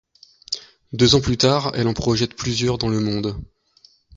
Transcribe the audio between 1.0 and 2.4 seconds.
ans plus tard, elle en projette